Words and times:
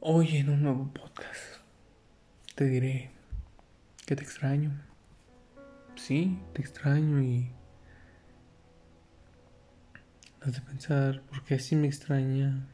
Hoy 0.00 0.36
en 0.36 0.50
un 0.50 0.62
nuevo 0.62 0.90
podcast 0.92 1.62
te 2.54 2.66
diré 2.66 3.10
que 4.06 4.14
te 4.14 4.22
extraño. 4.22 4.70
Sí, 5.96 6.38
te 6.52 6.60
extraño 6.60 7.22
y 7.22 7.50
has 10.42 10.52
de 10.52 10.60
pensar 10.60 11.22
por 11.22 11.42
qué 11.44 11.58
si 11.58 11.76
me 11.76 11.86
extraña 11.86 12.68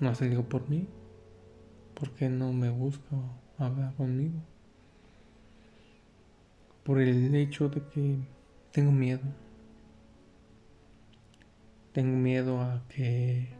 no 0.00 0.08
hace 0.08 0.24
algo 0.24 0.48
por 0.48 0.68
mí, 0.70 0.88
por 1.94 2.10
qué 2.14 2.30
no 2.30 2.54
me 2.54 2.70
busca 2.70 3.14
o 3.14 3.62
habla 3.62 3.92
conmigo, 3.98 4.40
por 6.82 6.98
el 6.98 7.34
hecho 7.34 7.68
de 7.68 7.86
que 7.88 8.16
tengo 8.72 8.90
miedo. 8.90 9.22
Tengo 11.92 12.16
miedo 12.16 12.62
a 12.62 12.82
que 12.88 13.59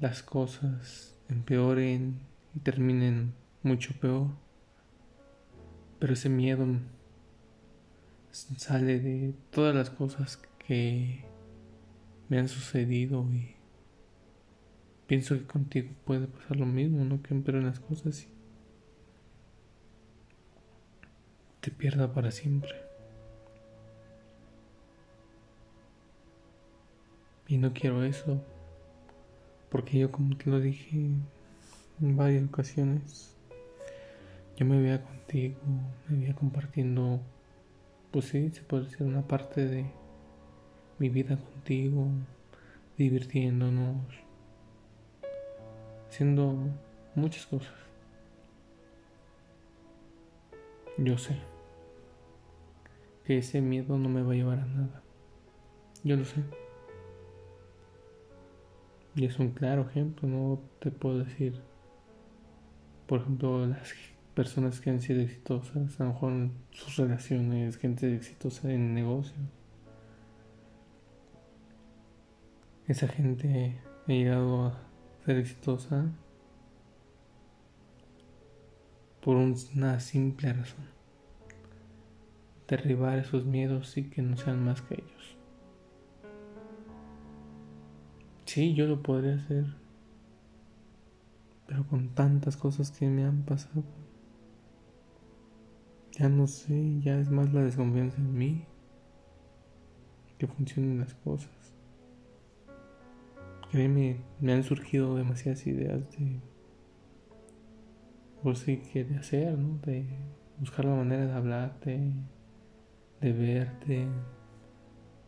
las 0.00 0.22
cosas 0.22 1.14
empeoren 1.28 2.20
y 2.54 2.60
terminen 2.60 3.34
mucho 3.62 3.94
peor. 4.00 4.28
Pero 5.98 6.12
ese 6.12 6.28
miedo 6.28 6.66
sale 8.30 9.00
de 9.00 9.34
todas 9.50 9.74
las 9.74 9.90
cosas 9.90 10.42
que 10.66 11.24
me 12.28 12.38
han 12.38 12.48
sucedido 12.48 13.24
y 13.32 13.54
pienso 15.06 15.36
que 15.36 15.46
contigo 15.46 15.90
puede 16.04 16.26
pasar 16.26 16.56
lo 16.56 16.66
mismo, 16.66 17.04
no 17.04 17.22
que 17.22 17.34
empeoren 17.34 17.66
las 17.66 17.80
cosas 17.80 18.22
y 18.22 18.28
te 21.60 21.70
pierda 21.70 22.12
para 22.12 22.30
siempre. 22.30 22.74
Y 27.46 27.58
no 27.58 27.72
quiero 27.72 28.02
eso. 28.04 28.42
Porque 29.74 29.98
yo, 29.98 30.12
como 30.12 30.36
te 30.36 30.48
lo 30.48 30.60
dije 30.60 31.10
en 32.00 32.16
varias 32.16 32.44
ocasiones, 32.44 33.36
yo 34.56 34.64
me 34.66 34.80
veía 34.80 35.02
contigo, 35.02 35.58
me 36.08 36.18
veía 36.18 36.32
compartiendo, 36.32 37.20
pues 38.12 38.26
sí, 38.26 38.50
se 38.50 38.62
puede 38.62 38.84
decir 38.84 39.04
una 39.04 39.26
parte 39.26 39.66
de 39.66 39.84
mi 41.00 41.08
vida 41.08 41.36
contigo, 41.36 42.06
divirtiéndonos, 42.96 43.96
haciendo 46.08 46.56
muchas 47.16 47.44
cosas. 47.44 47.74
Yo 50.98 51.18
sé 51.18 51.36
que 53.24 53.38
ese 53.38 53.60
miedo 53.60 53.98
no 53.98 54.08
me 54.08 54.22
va 54.22 54.34
a 54.34 54.36
llevar 54.36 54.60
a 54.60 54.66
nada. 54.66 55.02
Yo 56.04 56.14
lo 56.14 56.24
sé. 56.24 56.63
Y 59.16 59.24
es 59.26 59.38
un 59.38 59.50
claro 59.50 59.82
ejemplo, 59.88 60.28
no 60.28 60.60
te 60.80 60.90
puedo 60.90 61.18
decir, 61.18 61.60
por 63.06 63.20
ejemplo, 63.20 63.66
las 63.66 63.94
personas 64.34 64.80
que 64.80 64.90
han 64.90 65.00
sido 65.00 65.20
exitosas, 65.20 66.00
a 66.00 66.04
lo 66.04 66.12
mejor 66.12 66.50
sus 66.70 66.96
relaciones, 66.96 67.76
gente 67.76 68.12
exitosa 68.14 68.72
en 68.72 68.94
negocio. 68.94 69.36
Esa 72.88 73.06
gente 73.08 73.80
ha 74.06 74.12
llegado 74.12 74.66
a 74.66 74.78
ser 75.24 75.38
exitosa 75.38 76.06
por 79.22 79.36
una 79.36 80.00
simple 80.00 80.52
razón. 80.52 80.84
Derribar 82.68 83.18
esos 83.18 83.44
miedos 83.44 83.96
y 83.96 84.10
que 84.10 84.22
no 84.22 84.36
sean 84.36 84.64
más 84.64 84.82
que 84.82 84.94
ellos. 84.94 85.36
Sí, 88.44 88.74
yo 88.74 88.86
lo 88.86 89.02
podría 89.02 89.36
hacer. 89.36 89.64
Pero 91.66 91.86
con 91.86 92.08
tantas 92.10 92.56
cosas 92.56 92.90
que 92.90 93.08
me 93.08 93.24
han 93.24 93.42
pasado. 93.42 93.82
Ya 96.12 96.28
no 96.28 96.46
sé, 96.46 97.00
ya 97.00 97.18
es 97.18 97.30
más 97.30 97.52
la 97.52 97.62
desconfianza 97.62 98.18
en 98.18 98.34
mí. 98.34 98.64
Que 100.38 100.46
funcionen 100.46 101.00
las 101.00 101.14
cosas. 101.14 101.50
Créeme, 103.70 104.20
me 104.40 104.52
han 104.52 104.62
surgido 104.62 105.16
demasiadas 105.16 105.66
ideas 105.66 106.08
de. 106.12 106.40
Por 108.42 108.56
sí 108.56 108.76
que 108.76 109.04
de 109.04 109.16
hacer, 109.16 109.58
¿no? 109.58 109.78
De 109.78 110.06
buscar 110.60 110.84
la 110.84 110.94
manera 110.94 111.26
de 111.26 111.32
hablarte, 111.32 112.12
de 113.20 113.32
verte. 113.32 114.06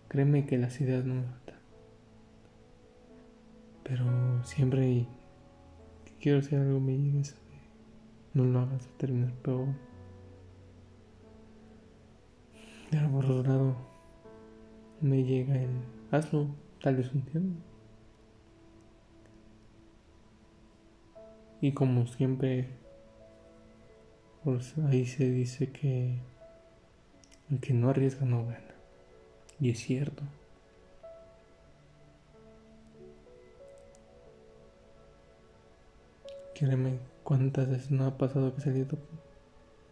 Créeme 0.08 0.46
que 0.46 0.58
las 0.58 0.80
ideas 0.80 1.04
no 1.04 1.14
me 1.14 1.26
pero 3.86 4.04
siempre 4.44 5.06
que 6.04 6.12
quiero 6.20 6.38
hacer 6.38 6.58
algo 6.58 6.80
me 6.80 6.96
llega 6.96 7.30
no 8.34 8.44
lo 8.44 8.60
hagas 8.60 8.86
a 8.86 8.98
terminar 8.98 9.32
peor. 9.34 9.68
Pero 12.90 13.10
por 13.10 13.24
me 15.00 15.24
llega 15.24 15.54
el 15.56 15.70
hazlo, 16.10 16.48
tal 16.82 16.96
vez 16.96 17.12
un 17.12 17.22
tiempo. 17.22 17.60
Y 21.60 21.72
como 21.72 22.06
siempre, 22.06 22.68
pues 24.44 24.76
ahí 24.78 25.06
se 25.06 25.30
dice 25.30 25.70
que 25.70 26.18
el 27.50 27.60
que 27.60 27.72
no 27.72 27.88
arriesga 27.88 28.26
no 28.26 28.46
gana. 28.46 28.74
Y 29.58 29.70
es 29.70 29.78
cierto. 29.78 30.22
Créeme 36.58 36.98
cuántas 37.22 37.68
veces 37.68 37.90
no 37.90 38.06
ha 38.06 38.16
pasado 38.16 38.54
que 38.54 38.60
he 38.60 38.64
salido 38.64 38.96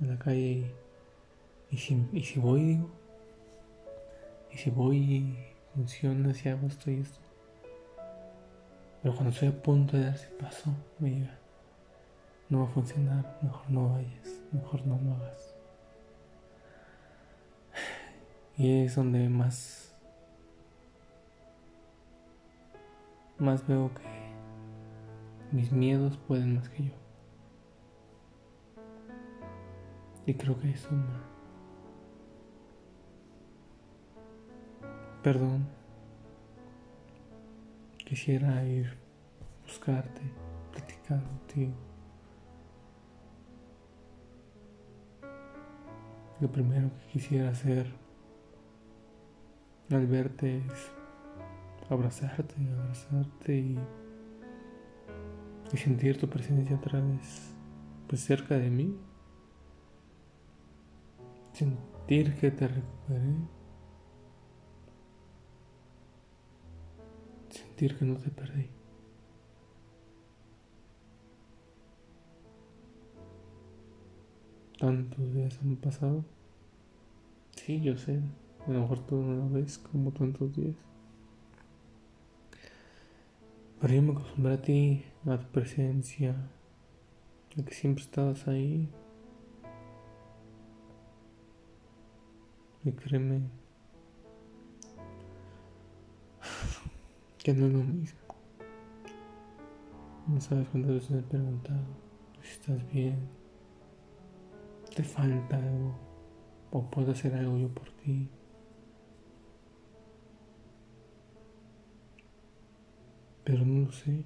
en 0.01 0.09
la 0.09 0.19
calle 0.19 0.73
y, 1.71 1.77
si, 1.77 2.09
y 2.11 2.23
si 2.23 2.41
voy, 2.41 2.63
digo, 2.63 2.91
y 4.51 4.57
si 4.57 4.71
voy 4.71 4.97
y 4.97 5.39
funciona, 5.75 6.33
si 6.33 6.49
hago 6.49 6.67
esto 6.67 6.91
y 6.91 7.01
esto. 7.01 7.19
Pero 9.03 9.15
cuando 9.15 9.35
estoy 9.35 9.49
a 9.49 9.63
punto 9.63 9.99
de 9.99 10.05
dar 10.05 10.15
ese 10.15 10.29
paso, 10.29 10.71
me 11.01 11.11
diga, 11.11 11.39
no 12.49 12.61
va 12.61 12.65
a 12.65 12.73
funcionar, 12.73 13.39
mejor 13.43 13.71
no 13.71 13.91
vayas, 13.91 14.41
mejor 14.51 14.87
no 14.87 14.99
lo 15.05 15.17
hagas. 15.17 15.55
Y 18.57 18.85
es 18.85 18.95
donde 18.95 19.29
más, 19.29 19.93
más 23.39 23.67
veo 23.67 23.91
que 23.93 24.24
mis 25.55 25.71
miedos 25.71 26.17
pueden 26.17 26.57
más 26.57 26.69
que 26.69 26.87
yo. 26.87 26.93
Y 30.27 30.35
creo 30.35 30.59
que 30.59 30.71
eso 30.71 30.91
me... 30.91 31.05
Perdón. 35.23 35.69
Quisiera 37.99 38.65
ir 38.65 38.99
buscarte, 39.65 40.23
platicar 40.73 41.23
contigo. 41.23 41.73
Lo 46.41 46.51
primero 46.51 46.91
que 46.91 47.13
quisiera 47.13 47.51
hacer 47.51 47.87
al 49.91 50.07
verte 50.09 50.59
es 50.67 50.91
abrazarte, 51.89 52.55
abrazarte 52.77 53.57
y 53.57 53.79
y 55.73 55.77
sentir 55.77 56.19
tu 56.19 56.29
presencia 56.29 56.77
otra 56.77 57.01
vez 57.01 57.55
pues 58.07 58.21
cerca 58.21 58.57
de 58.57 58.71
mí. 58.71 58.97
Sentir 61.53 62.35
que 62.35 62.51
te 62.51 62.69
recuperé. 62.69 63.35
Sentir 67.49 67.97
que 67.99 68.05
no 68.05 68.17
te 68.17 68.31
perdí. 68.31 68.69
Tantos 74.79 75.33
días 75.33 75.59
han 75.63 75.77
pasado. 75.77 76.25
Sí 77.57 77.81
yo 77.81 77.97
sé. 77.97 78.21
A 78.67 78.71
lo 78.71 78.81
mejor 78.81 79.07
tú 79.07 79.17
no 79.17 79.35
lo 79.35 79.51
ves 79.51 79.79
como 79.79 80.13
tantos 80.13 80.55
días 80.55 80.77
pero 83.85 83.97
yo 83.97 84.03
me 84.03 84.13
acostumbré 84.13 84.55
a 84.55 84.63
ti, 84.63 85.05
a 85.27 85.39
tu 85.39 85.47
presencia, 85.49 86.35
a 87.59 87.63
que 87.63 87.75
siempre 87.75 88.03
estabas 88.03 88.49
ahí. 88.49 88.89
Y 92.83 92.93
créeme 92.93 93.43
que 97.37 97.53
no 97.53 97.67
es 97.67 97.73
lo 97.75 97.81
mismo. 97.81 98.21
No 100.29 100.41
sabes 100.41 100.67
cuántas 100.71 100.93
veces 100.93 101.11
me 101.11 101.19
he 101.19 101.23
preguntado 101.23 101.85
si 102.41 102.53
estás 102.53 102.91
bien, 102.91 103.19
te 104.97 105.05
falta 105.05 105.59
algo, 105.59 105.95
o 106.71 106.91
puedo 106.91 107.13
hacer 107.13 107.35
algo 107.35 107.59
yo 107.59 107.69
por 107.69 107.91
ti. 107.91 108.31
Pero 113.45 113.65
no 113.65 113.87
lo 113.87 113.93
sé. 113.93 114.25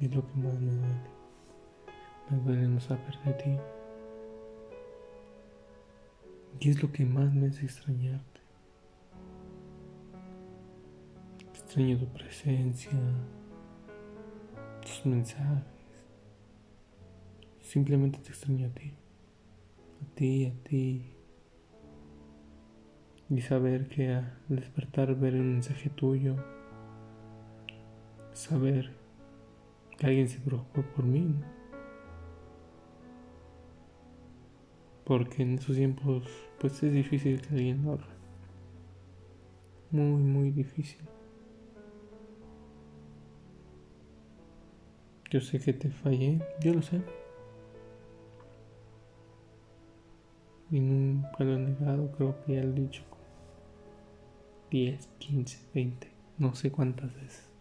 Y 0.00 0.06
es 0.06 0.14
lo 0.14 0.26
que 0.26 0.34
más 0.34 0.54
me 0.60 0.72
duele. 0.72 1.14
Me 2.30 2.38
duele 2.38 2.68
no 2.68 2.80
saber 2.80 3.18
de 3.24 3.32
ti. 3.34 3.56
Y 6.60 6.70
es 6.70 6.82
lo 6.82 6.90
que 6.90 7.04
más 7.04 7.32
me 7.34 7.48
hace 7.48 7.66
extrañarte. 7.66 8.40
Extraño 11.52 11.98
tu 11.98 12.06
presencia, 12.06 12.90
tus 14.80 15.04
mensajes. 15.04 15.64
Simplemente 17.60 18.18
te 18.18 18.28
extraño 18.30 18.68
a 18.68 18.70
ti. 18.70 18.94
A 20.02 20.14
ti, 20.14 20.46
a 20.46 20.68
ti. 20.68 21.10
Y 23.28 23.40
saber 23.40 23.88
que 23.88 24.14
al 24.14 24.32
despertar 24.48 25.14
ver 25.16 25.34
un 25.34 25.54
mensaje 25.54 25.90
tuyo, 25.90 26.36
saber 28.34 28.90
que 29.96 30.06
alguien 30.06 30.28
se 30.28 30.38
preocupó 30.40 30.82
por 30.82 31.04
mí. 31.04 31.34
Porque 35.04 35.42
en 35.42 35.54
esos 35.58 35.76
tiempos 35.76 36.24
pues 36.58 36.82
es 36.82 36.92
difícil 36.92 37.40
que 37.40 37.54
alguien 37.54 37.84
lo 37.84 37.92
haga. 37.92 38.08
Muy, 39.90 40.22
muy 40.22 40.50
difícil. 40.50 41.00
Yo 45.30 45.40
sé 45.40 45.58
que 45.58 45.72
te 45.72 45.90
fallé, 45.90 46.40
yo 46.60 46.74
lo 46.74 46.82
sé. 46.82 47.00
Y 50.70 50.80
nunca 50.80 51.44
lo 51.44 51.54
he 51.54 51.58
negado, 51.58 52.10
creo 52.12 52.40
que 52.44 52.54
ya 52.54 52.62
lo 52.62 52.70
he 52.70 52.80
dicho 52.80 53.02
10, 54.70 55.06
15, 55.18 55.58
20, 55.72 56.10
no 56.38 56.54
sé 56.54 56.72
cuántas 56.72 57.14
veces. 57.14 57.53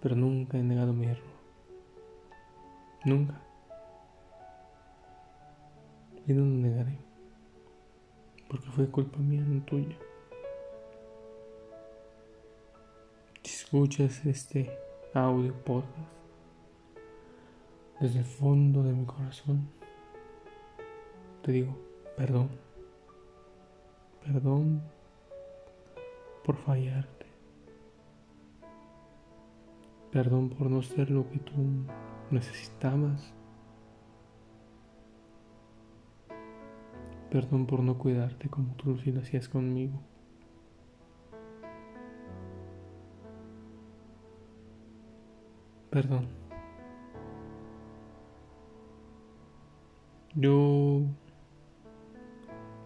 Pero 0.00 0.14
nunca 0.16 0.58
he 0.58 0.62
negado 0.62 0.92
mi 0.92 1.06
error. 1.06 1.38
Nunca. 3.04 3.40
Y 6.26 6.32
no 6.32 6.44
lo 6.44 6.50
negaré. 6.50 6.98
Porque 8.48 8.66
fue 8.68 8.88
culpa 8.88 9.18
mía, 9.18 9.42
no 9.46 9.62
tuya. 9.62 9.96
Si 13.42 13.64
escuchas 13.64 14.24
este 14.26 14.70
audio 15.14 15.54
podcast 15.64 15.96
desde 18.00 18.20
el 18.20 18.24
fondo 18.24 18.82
de 18.82 18.92
mi 18.92 19.04
corazón, 19.04 19.68
te 21.42 21.52
digo 21.52 21.76
perdón. 22.16 22.48
Perdón 24.24 24.82
por 26.44 26.56
fallarte. 26.56 27.17
Perdón 30.10 30.48
por 30.48 30.70
no 30.70 30.82
ser 30.82 31.10
lo 31.10 31.28
que 31.28 31.38
tú 31.38 31.52
necesitabas. 32.30 33.34
Perdón 37.30 37.66
por 37.66 37.80
no 37.80 37.98
cuidarte 37.98 38.48
como 38.48 38.74
tú 38.74 38.96
lo 39.04 39.20
hacías 39.20 39.48
conmigo. 39.48 40.00
Perdón. 45.90 46.26
Yo 50.34 51.02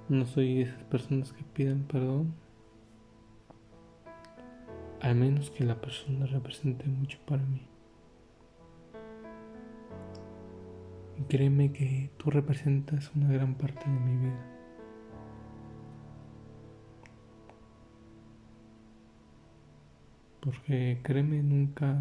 no 0.08 0.24
soy 0.26 0.54
de 0.56 0.62
esas 0.62 0.82
personas 0.84 1.32
que 1.32 1.44
piden 1.44 1.84
perdón. 1.84 2.42
Al 5.02 5.16
menos 5.16 5.50
que 5.50 5.64
la 5.64 5.81
persona 5.81 6.26
represente 6.26 6.87
mucho 6.87 7.19
para 7.26 7.43
mí. 7.43 7.66
Y 11.19 11.22
créeme 11.25 11.72
que 11.72 12.12
tú 12.19 12.31
representas 12.31 13.10
una 13.16 13.32
gran 13.32 13.56
parte 13.56 13.81
de 13.84 13.99
mi 13.99 14.16
vida. 14.16 14.46
Porque 20.40 21.00
créeme, 21.02 21.43
nunca 21.43 22.00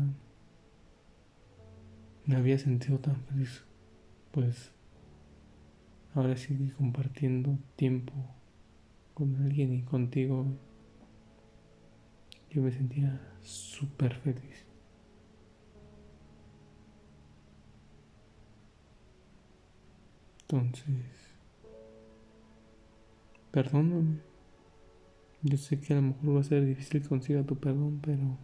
me 2.28 2.36
había 2.36 2.60
sentido 2.60 3.00
tan 3.00 3.16
feliz. 3.24 3.66
Pues 4.30 4.74
ahora 6.14 6.38
sí 6.38 6.72
compartiendo 6.78 7.58
tiempo 7.76 8.14
con 9.16 9.38
alguien 9.38 9.74
y 9.74 9.82
contigo. 9.82 10.46
Yo 12.52 12.62
me 12.62 12.72
sentía 12.72 13.18
súper 13.42 14.14
feliz. 14.16 14.66
Entonces, 20.42 20.86
perdóname. 23.52 24.20
Yo 25.44 25.58
sé 25.58 25.80
que 25.80 25.94
a 25.94 25.96
lo 25.96 26.02
mejor 26.02 26.36
va 26.36 26.42
a 26.42 26.44
ser 26.44 26.66
difícil 26.66 27.08
consiga 27.08 27.42
tu 27.44 27.56
perdón, 27.56 28.02
pero... 28.04 28.38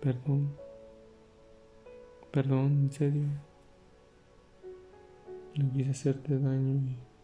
Perdón. 0.00 0.56
Perdón, 2.32 2.84
en 2.84 2.92
serio. 2.92 3.24
No 5.54 5.70
quise 5.70 5.90
hacerte 5.90 6.38
daño 6.38 6.76
y... 6.76 7.15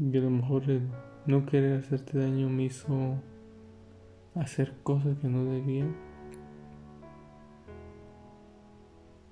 y 0.00 0.16
a 0.16 0.20
lo 0.20 0.30
mejor 0.30 0.70
el 0.70 0.88
no 1.26 1.44
querer 1.46 1.80
hacerte 1.80 2.18
daño 2.18 2.48
me 2.48 2.64
hizo 2.64 3.20
hacer 4.34 4.74
cosas 4.82 5.18
que 5.18 5.28
no 5.28 5.44
debía. 5.44 5.86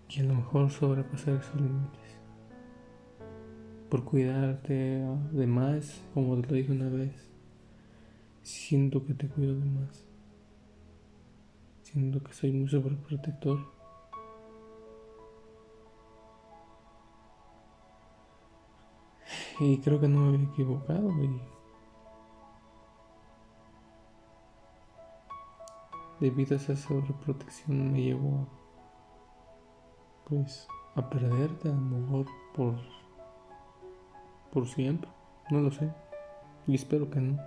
y 0.08 0.20
a 0.20 0.24
lo 0.24 0.34
mejor 0.34 0.70
sobrepasar 0.70 1.34
esos 1.34 1.56
límites 1.56 2.16
por 3.90 4.04
cuidarte 4.04 5.04
de 5.32 5.46
más, 5.46 6.02
como 6.12 6.40
te 6.40 6.48
lo 6.48 6.54
dije 6.54 6.72
una 6.72 6.88
vez. 6.88 7.30
Siento 8.42 9.04
que 9.04 9.14
te 9.14 9.28
cuido 9.28 9.54
de 9.54 9.64
más. 9.64 10.04
Siento 11.82 12.22
que 12.22 12.32
soy 12.32 12.52
muy 12.52 12.68
sobreprotector. 12.68 13.75
Y 19.58 19.78
creo 19.78 20.00
que 20.00 20.08
no 20.08 20.20
me 20.20 20.34
había 20.36 20.48
equivocado 20.48 21.08
y 21.22 21.40
debido 26.20 26.54
a 26.54 26.60
esa 26.60 26.76
sobreprotección 26.76 27.92
me 27.92 28.02
llevó 28.02 28.40
a 28.40 28.66
pues 30.28 30.66
a 30.94 31.08
perderte 31.08 31.68
a 31.68 31.72
lo 31.72 31.80
mejor 31.80 32.26
por 32.54 32.74
por 34.50 34.66
siempre, 34.66 35.10
no 35.50 35.60
lo 35.60 35.70
sé. 35.70 35.92
Y 36.66 36.74
espero 36.74 37.10
que 37.10 37.20
no. 37.20 37.38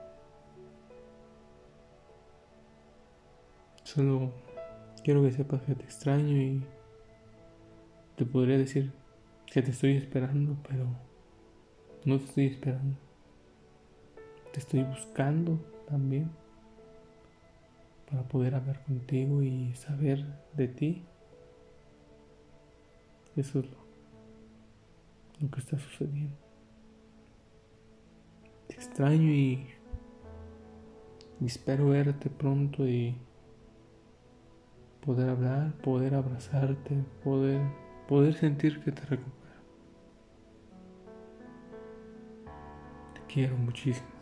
Solo 3.84 4.32
quiero 5.04 5.24
que 5.24 5.32
sepas 5.32 5.63
que 5.63 5.74
te 5.74 5.84
extraño 5.84 6.38
y 6.38 6.63
te 8.16 8.25
podría 8.25 8.60
decir 8.60 8.94
que 9.48 9.63
te 9.63 9.72
estoy 9.72 9.98
esperando, 9.98 10.56
pero 10.68 10.86
no 12.10 12.18
te 12.18 12.25
estoy 12.25 12.46
esperando. 12.48 12.98
Te 14.51 14.60
estoy 14.60 14.84
buscando 14.84 15.60
también 15.88 16.32
para 18.10 18.24
poder 18.24 18.56
hablar 18.56 18.84
contigo 18.84 19.44
y 19.44 19.74
saber 19.75 20.25
de 20.54 20.68
ti. 20.68 21.04
Eso 23.36 23.60
es 23.60 23.66
lo, 23.70 25.51
que 25.51 25.60
está 25.60 25.78
sucediendo. 25.78 26.36
Te 28.68 28.74
extraño 28.74 29.32
y, 29.32 29.68
espero 31.46 31.89
verte 31.89 32.30
pronto 32.30 32.88
y 32.88 33.16
poder 35.06 35.30
hablar, 35.30 35.74
poder 35.84 36.16
abrazarte, 36.16 37.04
poder, 37.24 37.62
poder 38.08 38.34
sentir 38.34 38.84
que 38.84 38.92
te 38.92 39.06
recupero. 43.29 43.33
Te 43.33 43.33
quiero 43.33 43.57
muchísimo. 43.57 44.19